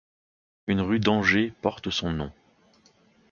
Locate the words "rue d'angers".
0.81-1.53